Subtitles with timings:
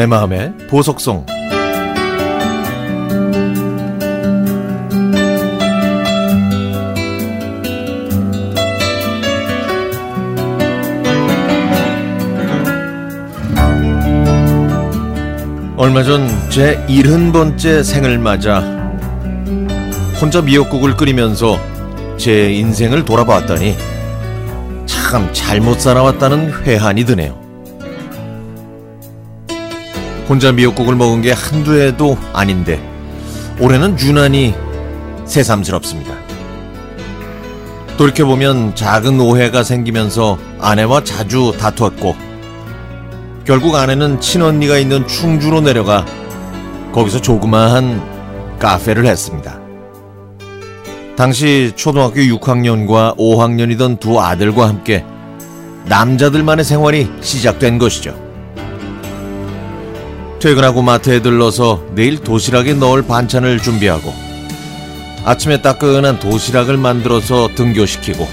[0.00, 1.26] 내 마음의 보석송
[15.76, 18.60] 얼마 전 제 70번째 생을 맞아
[20.18, 21.60] 혼자 미역국을 끓이면서
[22.16, 23.76] 제 인생을 돌아봤더니
[24.86, 27.39] 참 잘못 살아왔다는 회한이 드네요.
[30.30, 32.80] 혼자 미역국을 먹은 게 한두 해도 아닌데
[33.58, 34.54] 올해는 유난히
[35.24, 36.14] 새삼스럽습니다.
[37.96, 42.14] 돌이켜보면 작은 오해가 생기면서 아내와 자주 다투었고
[43.44, 46.06] 결국 아내는 친언니가 있는 충주로 내려가
[46.92, 49.58] 거기서 조그마한 카페를 했습니다.
[51.16, 55.04] 당시 초등학교 6학년과 5학년이던 두 아들과 함께
[55.86, 58.29] 남자들만의 생활이 시작된 것이죠.
[60.40, 64.12] 퇴근하고 마트에 들러서 내일 도시락에 넣을 반찬을 준비하고
[65.24, 68.26] 아침에 따끈한 도시락을 만들어서 등교시키고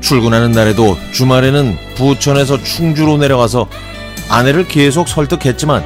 [0.00, 3.68] 출근하는 날에도 주말에는 부천에서 충주로 내려가서
[4.28, 5.84] 아내를 계속 설득했지만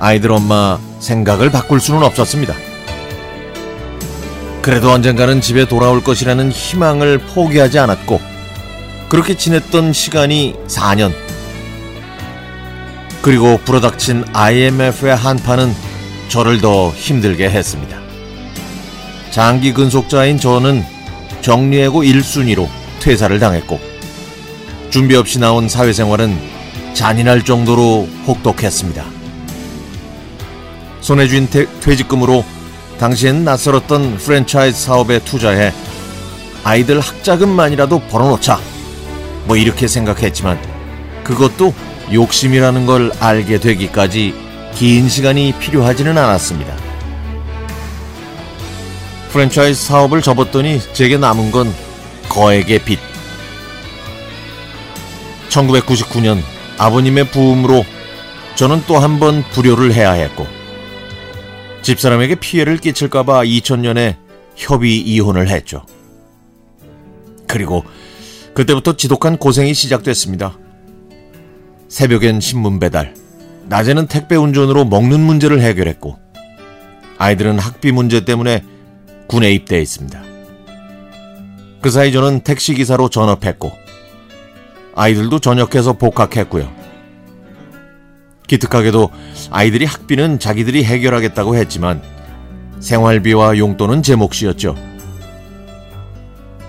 [0.00, 2.54] 아이들 엄마 생각을 바꿀 수는 없었습니다.
[4.62, 8.20] 그래도 언젠가는 집에 돌아올 것이라는 희망을 포기하지 않았고
[9.08, 11.23] 그렇게 지냈던 시간이 4년.
[13.24, 15.74] 그리고 불어닥친 IMF의 한파는
[16.28, 17.98] 저를 더 힘들게 했습니다.
[19.30, 20.84] 장기 근속자인 저는
[21.40, 22.68] 정리해고 1순위로
[23.00, 23.80] 퇴사를 당했고
[24.90, 26.38] 준비 없이 나온 사회생활은
[26.92, 29.02] 잔인할 정도로 혹독했습니다.
[31.00, 31.48] 손에 쥔
[31.80, 32.44] 퇴직금으로
[32.98, 35.72] 당시엔 낯설었던 프랜차이즈 사업에 투자해
[36.62, 38.60] 아이들 학자금만이라도 벌어놓자.
[39.46, 40.60] 뭐 이렇게 생각했지만
[41.24, 41.72] 그것도
[42.12, 44.34] 욕심이라는 걸 알게 되기까지
[44.74, 46.74] 긴 시간이 필요하지는 않았습니다.
[49.30, 51.72] 프랜차이즈 사업을 접었더니 제게 남은 건
[52.28, 52.98] 거액의 빚.
[55.48, 56.40] 1999년
[56.78, 57.84] 아버님의 부음으로
[58.56, 60.46] 저는 또 한 번 불효를 해야 했고
[61.82, 64.16] 집사람에게 피해를 끼칠까봐 2000년에
[64.56, 65.84] 협의 이혼을 했죠.
[67.46, 67.84] 그리고
[68.54, 70.56] 그때부터 지독한 고생이 시작됐습니다.
[71.94, 73.14] 새벽엔 신문 배달,
[73.68, 76.18] 낮에는 택배 운전으로 먹는 문제를 해결했고,
[77.18, 78.64] 아이들은 학비 문제 때문에
[79.28, 80.20] 군에 입대해 있습니다.
[81.80, 83.70] 그 사이 저는 택시기사로 전업했고,
[84.96, 86.68] 아이들도 전역해서 복학했고요.
[88.48, 89.10] 기특하게도
[89.52, 92.02] 아이들이 학비는 자기들이 해결하겠다고 했지만
[92.80, 94.74] 생활비와 용돈은 제 몫이었죠.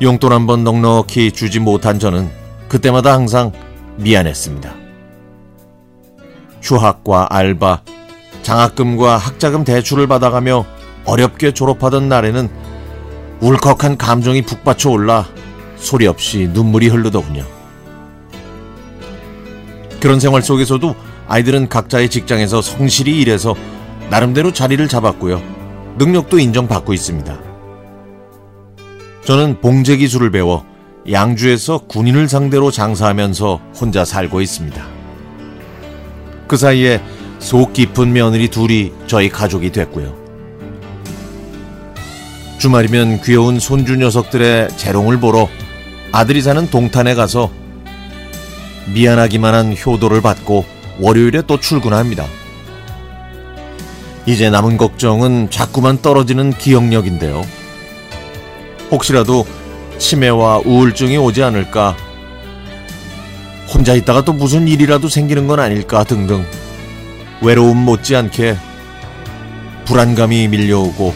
[0.04, 2.30] 용돈 한 번 넉넉히 주지 못한 저는
[2.68, 3.52] 그때마다 항상
[3.98, 4.85] 미안했습니다.
[6.66, 7.82] 휴학과 알바,
[8.42, 10.66] 장학금과 학자금 대출을 받아가며
[11.06, 12.50] 어렵게 졸업하던 날에는
[13.40, 15.28] 울컥한 감정이 북받쳐 올라
[15.78, 17.46] 소리 없이 눈물이 흐르더군요.
[20.00, 20.96] 그런 생활 속에서도
[21.28, 23.56] 아이들은 각자의 직장에서 성실히 일해서
[24.10, 25.42] 나름대로 자리를 잡았고요.
[25.98, 27.38] 능력도 인정받고 있습니다.
[29.24, 30.66] 저는 봉제 기술을 배워
[31.12, 34.95] 양주에서 군인을 상대로 장사하면서 혼자 살고 있습니다.
[36.48, 37.02] 그 사이에
[37.40, 40.16] 속 깊은 며느리 둘이 저희 가족이 됐고요.
[42.58, 45.48] 주말이면 귀여운 손주 녀석들의 재롱을 보러
[46.12, 47.52] 아들이 사는 동탄에 가서
[48.94, 50.66] 미안하기만 한 효도를 받고
[51.00, 52.26] 월요일에 또 출근합니다.
[54.26, 57.44] 이제 남은 걱정은 자꾸만 떨어지는 기억력인데요.
[58.92, 59.46] 혹시라도
[59.98, 61.96] 치매와 우울증이 오지 않을까,
[63.74, 66.46] 혼자 있다가 또 무슨 일이라도 생기는 건 아닐까 등등
[67.42, 68.58] 외로움 못지않게
[69.86, 71.14] 불안감이 밀려오고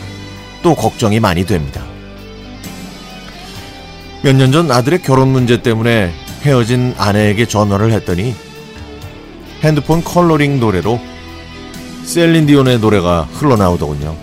[0.61, 1.83] 또 걱정이 많이 됩니다.
[4.23, 8.35] 몇 년 전 아들의 결혼 문제 때문에 헤어진 아내에게 전화를 했더니
[9.63, 10.99] 핸드폰 컬러링 노래로
[12.03, 14.15] 셀린 디온의 노래가 흘러나오더군요.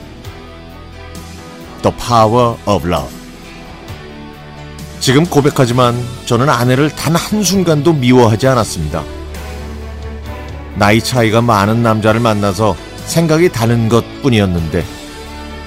[1.83, 3.26] The Power of Love.
[5.07, 5.95] 지금 고백하지만
[6.25, 9.05] 저는 아내를 단 한순간도 미워하지 않았습니다.
[10.75, 12.75] 나이 차이가 많은 남자를 만나서
[13.05, 14.85] 생각이 다른 것 뿐이었는데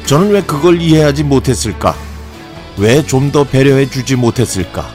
[0.07, 1.95] 저는 왜 그걸 이해하지 못했을까?
[2.77, 4.86] 왜 좀 더 배려해 주지 못했을까?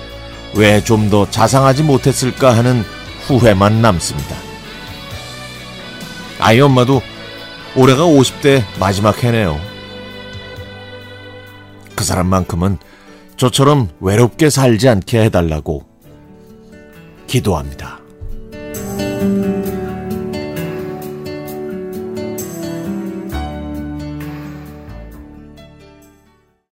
[0.54, 2.84] 왜 좀 더 자상하지 못했을까 하는
[3.26, 4.36] 후회만 남습니다.
[6.38, 7.00] 아이 엄마도
[7.74, 9.58] 올해가 50대 마지막 해네요.
[11.96, 12.76] 그 사람만큼은
[13.36, 15.84] 저처럼 외롭게 살지 않게 해달라고
[17.26, 18.00] 기도합니다.